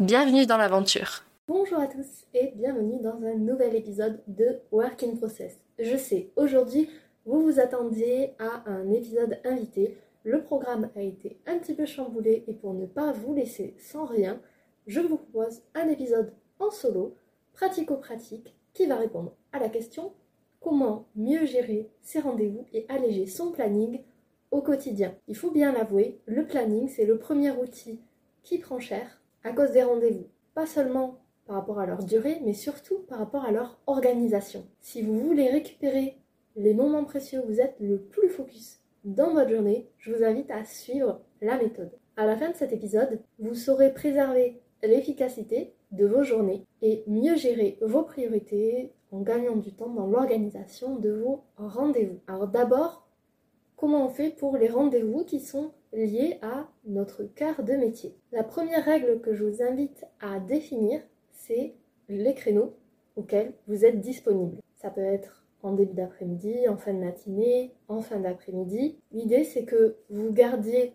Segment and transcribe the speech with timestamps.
[0.00, 1.22] Bienvenue dans l'aventure.
[1.46, 5.56] Bonjour à tous et bienvenue dans un nouvel épisode de Work in Process.
[5.78, 6.90] Je sais, aujourd'hui,
[7.24, 9.96] vous vous attendiez à un épisode invité.
[10.24, 14.04] Le programme a été un petit peu chamboulé et pour ne pas vous laisser sans
[14.04, 14.40] rien,
[14.88, 17.14] je vous propose un épisode en solo,
[17.52, 20.12] pratico-pratique, qui va répondre à la question
[20.58, 24.00] comment mieux gérer ses rendez-vous et alléger son planning
[24.50, 25.14] au quotidien.
[25.28, 28.00] Il faut bien l'avouer, le planning, c'est le premier outil
[28.42, 30.26] qui prend cher à cause des rendez-vous.
[30.54, 34.66] Pas seulement par rapport à leur durée, mais surtout par rapport à leur organisation.
[34.80, 36.16] Si vous voulez récupérer
[36.56, 40.50] les moments précieux où vous êtes le plus focus dans votre journée, je vous invite
[40.50, 41.92] à suivre la méthode.
[42.16, 47.36] À la fin de cet épisode, vous saurez préserver l'efficacité de vos journées et mieux
[47.36, 52.20] gérer vos priorités en gagnant du temps dans l'organisation de vos rendez-vous.
[52.26, 53.06] Alors d'abord,
[53.76, 58.14] comment on fait pour les rendez-vous qui sont liées à notre cœur de métier.
[58.32, 61.74] La première règle que je vous invite à définir, c'est
[62.08, 62.76] les créneaux
[63.16, 64.58] auxquels vous êtes disponible.
[64.76, 68.98] Ça peut être en début d'après-midi, en fin de matinée, en fin d'après-midi.
[69.12, 70.92] L'idée, c'est que vous gardiez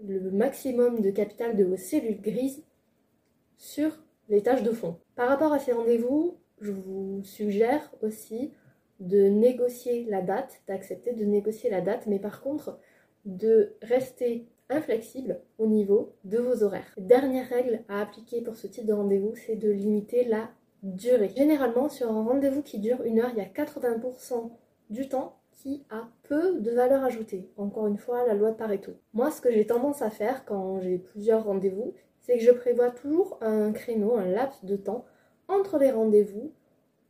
[0.00, 2.62] le maximum de capital de vos cellules grises
[3.56, 4.96] sur les tâches de fond.
[5.16, 8.52] Par rapport à ces rendez-vous, je vous suggère aussi
[9.00, 12.78] de négocier la date, d'accepter de négocier la date, mais par contre,
[13.24, 16.94] de rester inflexible au niveau de vos horaires.
[16.96, 20.50] Dernière règle à appliquer pour ce type de rendez-vous, c'est de limiter la
[20.82, 21.30] durée.
[21.36, 24.50] Généralement, sur un rendez-vous qui dure une heure, il y a 80%
[24.90, 27.48] du temps qui a peu de valeur ajoutée.
[27.56, 28.92] Encore une fois, la loi de Pareto.
[29.12, 32.90] Moi, ce que j'ai tendance à faire quand j'ai plusieurs rendez-vous, c'est que je prévois
[32.90, 35.04] toujours un créneau, un laps de temps
[35.48, 36.52] entre les rendez-vous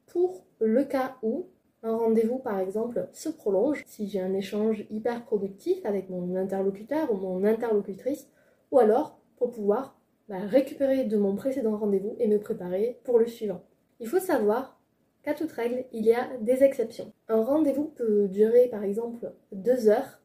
[0.07, 1.47] pour le cas où
[1.83, 7.13] un rendez-vous, par exemple, se prolonge si j'ai un échange hyper productif avec mon interlocuteur
[7.13, 8.29] ou mon interlocutrice,
[8.71, 9.99] ou alors pour pouvoir
[10.29, 13.65] bah, récupérer de mon précédent rendez-vous et me préparer pour le suivant.
[13.99, 14.81] Il faut savoir
[15.23, 17.13] qu'à toute règle, il y a des exceptions.
[17.29, 20.21] Un rendez-vous peut durer par exemple deux heures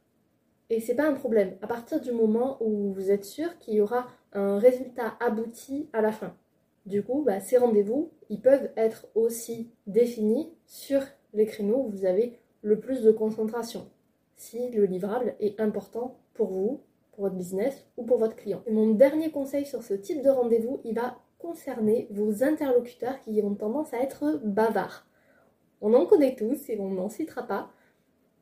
[0.69, 3.81] et c'est pas un problème à partir du moment où vous êtes sûr qu'il y
[3.81, 6.35] aura un résultat abouti à la fin.
[6.85, 11.01] Du coup, bah, ces rendez-vous, ils peuvent être aussi définis sur
[11.37, 13.87] les créneaux où vous avez le plus de concentration,
[14.35, 16.81] si le livrable est important pour vous,
[17.11, 18.61] pour votre business ou pour votre client.
[18.65, 23.41] Et mon dernier conseil sur ce type de rendez-vous, il va concerner vos interlocuteurs qui
[23.43, 25.07] ont tendance à être bavards.
[25.81, 27.69] On en connaît tous et on n'en citera pas.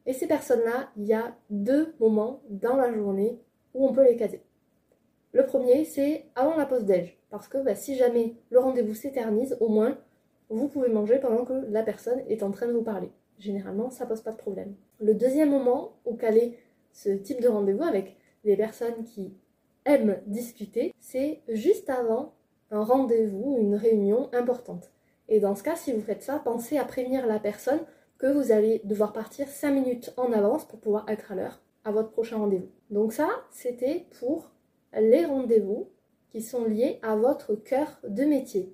[0.06, 3.42] Et ces personnes-là, il y a deux moments dans la journée
[3.74, 4.42] où on peut les caser.
[5.34, 7.20] Le premier, c'est avant la pause déj.
[7.30, 9.98] Parce que bah, si jamais le rendez-vous s'éternise, au moins
[10.50, 13.12] vous pouvez manger pendant que la personne est en train de vous parler.
[13.40, 14.76] Généralement, ça pose pas de problème.
[15.00, 16.58] Le deuxième moment où caler
[16.92, 19.34] ce type de rendez-vous avec des personnes qui
[19.86, 22.34] aiment discuter, c'est juste avant
[22.72, 24.92] un rendez-vous, une réunion importante.
[25.28, 27.80] Et dans ce cas, si vous faites ça, pensez à prévenir la personne
[28.18, 31.92] que vous allez devoir partir 5 minutes en avance pour pouvoir être à l'heure à
[31.92, 32.70] votre prochain rendez-vous.
[32.90, 34.52] Donc ça, c'était pour
[34.94, 35.90] les rendez-vous
[36.30, 38.74] qui sont liés à votre cœur de métier.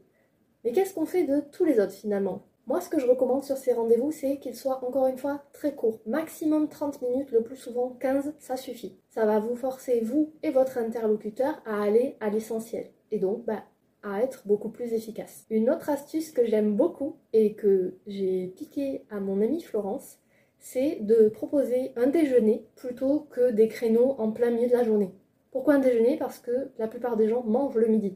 [0.64, 2.44] Mais qu'est-ce qu'on fait de tous les autres finalement?
[2.68, 5.74] Moi, ce que je recommande sur ces rendez-vous, c'est qu'ils soient encore une fois très
[5.74, 6.00] courts.
[6.06, 8.98] Maximum 30 minutes, le plus souvent 15, ça suffit.
[9.10, 12.92] Ça va vous forcer, vous et votre interlocuteur, à aller à l'essentiel.
[13.10, 13.64] Et donc, bah,
[14.04, 15.46] à être beaucoup plus efficace.
[15.50, 20.20] Une autre astuce que j'aime beaucoup et que j'ai piqué à mon amie Florence,
[20.60, 25.12] c'est de proposer un déjeuner plutôt que des créneaux en plein milieu de la journée.
[25.52, 26.18] Pourquoi un déjeuner?
[26.18, 28.16] Parce que la plupart des gens mangent le midi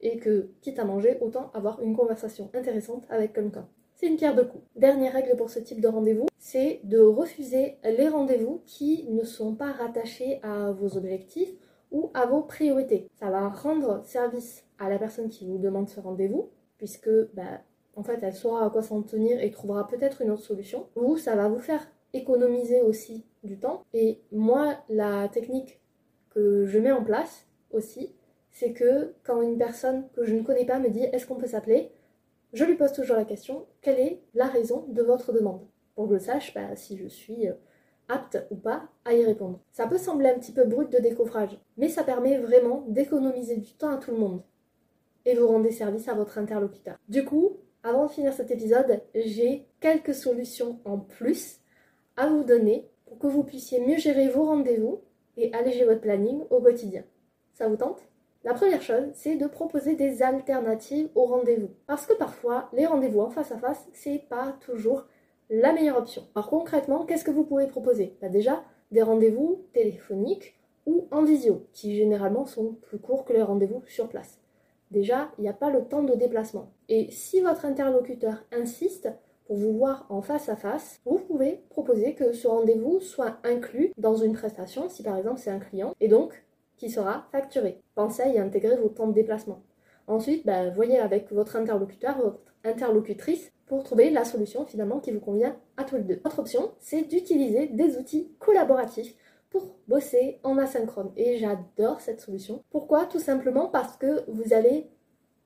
[0.00, 3.68] et que, quitte à manger, autant avoir une conversation intéressante avec quelqu'un.
[3.94, 4.62] C'est une pierre de coups.
[4.76, 9.54] Dernière règle pour ce type de rendez-vous, c'est de refuser les rendez-vous qui ne sont
[9.56, 11.52] pas rattachés à vos objectifs
[11.90, 13.08] ou à vos priorités.
[13.18, 17.60] Ça va rendre service à la personne qui vous demande ce rendez-vous, puisque bah,
[17.96, 20.86] en fait elle saura à quoi s'en tenir et trouvera peut-être une autre solution.
[20.94, 23.82] Ou ça va vous faire économiser aussi du temps.
[23.94, 25.80] Et moi, la technique
[26.30, 28.14] que je mets en place aussi,
[28.52, 31.46] c'est que quand une personne que je ne connais pas me dit est-ce qu'on peut
[31.46, 31.90] s'appeler,
[32.52, 35.66] je lui pose toujours la question quelle est la raison de votre demande?
[35.94, 37.54] Pour que je sache bah, si je suis euh,
[38.08, 39.60] apte ou pas à y répondre.
[39.72, 43.72] Ça peut sembler un petit peu brut de décoffrage, mais ça permet vraiment d'économiser du
[43.74, 44.42] temps à tout le monde.
[45.24, 46.96] et vous rendez service à votre interlocuteur.
[47.08, 51.60] Du coup, avant de finir cet épisode, j'ai quelques solutions en plus
[52.16, 55.02] à vous donner pour que vous puissiez mieux gérer vos rendez-vous
[55.36, 57.04] et alléger votre planning au quotidien.
[57.54, 58.07] Ça vous tente?
[58.44, 61.70] La première chose, c'est de proposer des alternatives aux rendez-vous.
[61.86, 65.06] Parce que parfois, les rendez-vous en face à face, c'est pas toujours
[65.50, 66.22] la meilleure option.
[66.34, 68.16] Alors concrètement, qu'est-ce que vous pouvez proposer?
[68.22, 68.62] Bah Déjà,
[68.92, 70.54] des rendez-vous téléphoniques
[70.86, 74.38] ou en visio, qui généralement sont plus courts que les rendez-vous sur place.
[74.90, 76.72] Déjà, il n'y a pas le temps de déplacement.
[76.88, 79.10] Et si votre interlocuteur insiste
[79.46, 83.92] pour vous voir en face à face, vous pouvez proposer que ce rendez-vous soit inclus
[83.98, 86.42] dans une prestation, si par exemple c'est un client, et donc
[86.78, 87.82] qui sera facturé.
[87.94, 89.62] Pensez à y intégrer vos temps de déplacement.
[90.06, 95.20] Ensuite, bah, voyez avec votre interlocuteur, votre interlocutrice, pour trouver la solution finalement qui vous
[95.20, 96.20] convient à tous les deux.
[96.24, 99.14] Autre option, c'est d'utiliser des outils collaboratifs
[99.50, 101.12] pour bosser en asynchrone.
[101.16, 102.62] Et j'adore cette solution.
[102.70, 103.06] Pourquoi?
[103.06, 104.88] Tout simplement parce que vous allez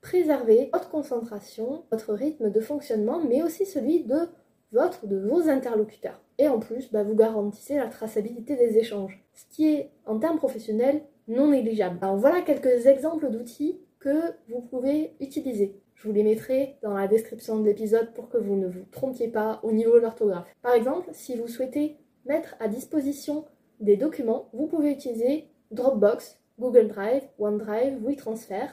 [0.01, 4.29] préserver votre concentration, votre rythme de fonctionnement, mais aussi celui de
[4.71, 6.21] votre, de vos interlocuteurs.
[6.37, 10.37] Et en plus, bah, vous garantissez la traçabilité des échanges, ce qui est en termes
[10.37, 11.97] professionnels non négligeable.
[12.01, 15.79] Alors voilà quelques exemples d'outils que vous pouvez utiliser.
[15.95, 19.29] Je vous les mettrai dans la description de l'épisode pour que vous ne vous trompiez
[19.29, 20.53] pas au niveau de l'orthographe.
[20.61, 23.45] Par exemple, si vous souhaitez mettre à disposition
[23.79, 28.67] des documents, vous pouvez utiliser Dropbox, Google Drive, OneDrive, WeTransfer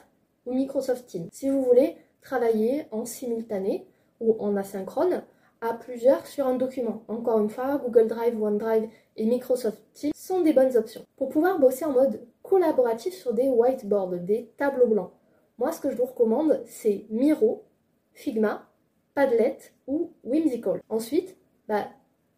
[0.45, 1.29] ou Microsoft Teams.
[1.31, 3.87] Si vous voulez travailler en simultané
[4.19, 5.23] ou en asynchrone
[5.61, 7.03] à plusieurs sur un document.
[7.07, 11.05] Encore une fois, Google Drive, OneDrive et Microsoft Teams sont des bonnes options.
[11.17, 15.11] Pour pouvoir bosser en mode collaboratif sur des whiteboards, des tableaux blancs,
[15.57, 17.63] moi ce que je vous recommande c'est Miro,
[18.13, 18.69] Figma,
[19.13, 19.57] Padlet
[19.87, 20.81] ou Whimsical.
[20.89, 21.37] Ensuite,
[21.67, 21.87] bah,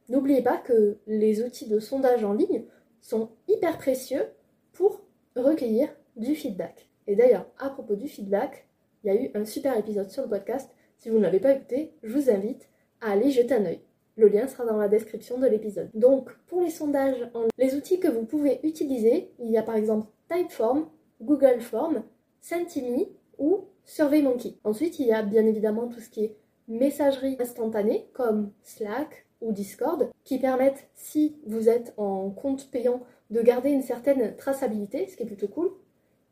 [0.09, 2.65] N'oubliez pas que les outils de sondage en ligne
[2.99, 4.25] sont hyper précieux
[4.73, 5.01] pour
[5.35, 6.89] recueillir du feedback.
[7.07, 8.67] Et d'ailleurs, à propos du feedback,
[9.03, 10.69] il y a eu un super épisode sur le podcast.
[10.97, 12.69] Si vous ne l'avez pas écouté, je vous invite
[13.01, 13.81] à aller jeter un œil.
[14.15, 15.89] Le lien sera dans la description de l'épisode.
[15.94, 20.07] Donc, pour les sondages, les outils que vous pouvez utiliser, il y a par exemple
[20.30, 20.88] Typeform,
[21.21, 22.04] Google Form,
[22.42, 23.07] Sentimi
[23.38, 24.57] ou SurveyMonkey.
[24.63, 26.36] Ensuite, il y a bien évidemment tout ce qui est
[26.68, 33.42] messagerie instantanée comme Slack, ou Discord qui permettent, si vous êtes en compte payant, de
[33.42, 35.71] garder une certaine traçabilité, ce qui est plutôt cool.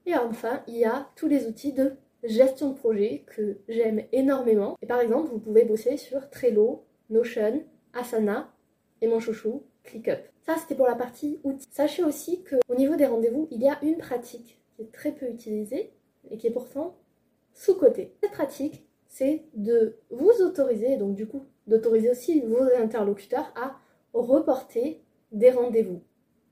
[0.05, 1.93] Et enfin, il y a tous les outils de
[2.23, 4.77] gestion de projet que j'aime énormément.
[4.81, 7.63] Et par exemple, vous pouvez bosser sur Trello, Notion,
[7.93, 8.51] Asana
[9.01, 10.19] et mon chouchou, ClickUp.
[10.41, 11.67] Ça, c'était pour la partie outils.
[11.71, 15.27] Sachez aussi qu'au niveau des rendez-vous, il y a une pratique qui est très peu
[15.27, 15.91] utilisée
[16.29, 16.95] et qui est pourtant
[17.53, 18.13] sous-cotée.
[18.21, 23.77] Cette pratique, c'est de vous autoriser, donc du coup d'autoriser aussi vos interlocuteurs à
[24.13, 26.01] reporter des rendez-vous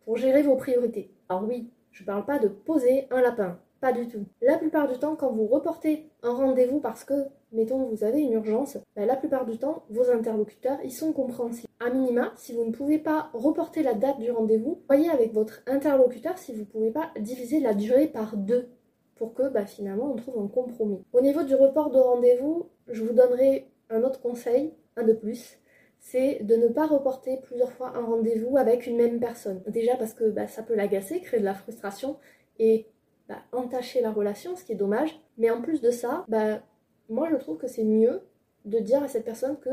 [0.06, 1.11] pour gérer vos priorités.
[1.29, 4.26] Alors oui, je ne parle pas de poser un lapin, pas du tout.
[4.42, 7.14] La plupart du temps, quand vous reportez un rendez-vous parce que,
[7.52, 11.68] mettons, vous avez une urgence, ben, la plupart du temps, vos interlocuteurs, ils sont compréhensifs.
[11.80, 15.62] À minima, si vous ne pouvez pas reporter la date du rendez-vous, voyez avec votre
[15.66, 18.70] interlocuteur si vous ne pouvez pas diviser la durée par deux
[19.16, 21.04] pour que bah, finalement on trouve un compromis.
[21.14, 25.60] Au niveau du report de rendez-vous, je vous donnerai un autre conseil de plus,
[26.00, 29.62] c'est de ne pas reporter plusieurs fois un rendez-vous avec une même personne.
[29.68, 32.18] Déjà parce que bah, ça peut l'agacer, créer de la frustration
[32.58, 32.88] et
[33.30, 35.20] bah, entacher la relation, ce qui est dommage.
[35.38, 36.62] Mais en plus de ça, bah,
[37.08, 38.21] moi je trouve que c'est mieux
[38.66, 39.69] de dire à cette personne que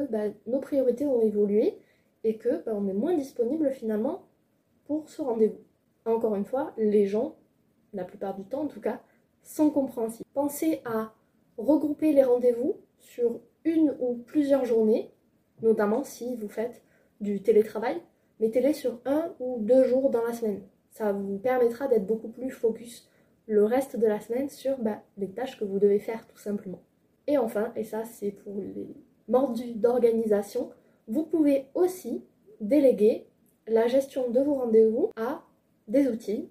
[0.46, 1.78] nos priorités ont évolué
[2.22, 4.22] et que on est moins disponible finalement
[4.84, 5.58] pour ce rendez-vous.
[6.04, 7.34] Encore une fois, les gens,
[7.92, 9.00] la plupart du temps en tout cas,
[9.42, 10.26] sont compréhensifs.
[10.34, 11.12] Pensez à
[11.58, 15.10] regrouper les rendez-vous sur une ou plusieurs journées
[15.62, 16.82] notamment si vous faites
[17.20, 18.00] du télétravail,
[18.40, 20.62] mettez-les sur un ou deux jours dans la semaine.
[20.90, 23.08] Ça vous permettra d'être beaucoup plus focus
[23.46, 26.82] le reste de la semaine sur bah, les tâches que vous devez faire tout simplement.
[27.26, 28.94] Et enfin, et ça c'est pour les
[29.28, 30.70] mordus d'organisation,
[31.08, 32.24] vous pouvez aussi
[32.60, 33.26] déléguer
[33.66, 35.42] la gestion de vos rendez-vous à
[35.88, 36.48] des outils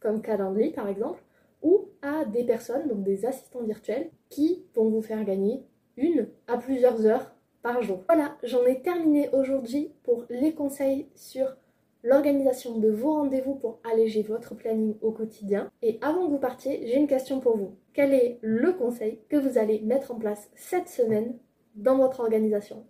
[0.00, 1.22] comme Calendly par exemple
[1.62, 5.64] ou à des personnes, donc des assistants virtuels, qui vont vous faire gagner
[5.96, 7.34] une à plusieurs heures
[7.80, 8.04] jour.
[8.06, 11.56] Voilà, j'en ai terminé aujourd'hui pour les conseils sur
[12.04, 15.70] l'organisation de vos rendez-vous pour alléger votre planning au quotidien.
[15.82, 17.74] Et avant que vous partiez, j'ai une question pour vous.
[17.92, 21.36] Quel est le conseil que vous allez mettre en place cette semaine
[21.74, 22.84] dans votre organisation?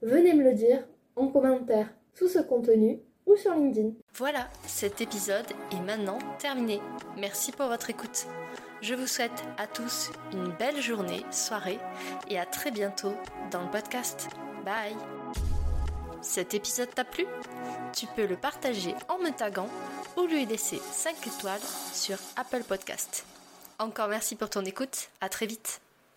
[0.00, 3.90] Venez me le dire en commentaire sous ce contenu ou sur LinkedIn.
[4.14, 6.80] Voilà, cet épisode est maintenant terminé.
[7.18, 8.26] Merci pour votre écoute.
[8.80, 11.78] Je vous souhaite à tous une belle journée, soirée
[12.28, 13.12] et à très bientôt
[13.50, 14.28] dans le podcast.
[14.64, 15.51] Bye
[16.22, 17.26] Cet épisode t'a plu?
[17.92, 19.68] Tu peux le partager en me taguant
[20.16, 21.60] ou lui laisser 5 étoiles
[21.92, 23.26] sur Apple Podcast.
[23.80, 25.80] Encore merci pour ton écoute, à très vite.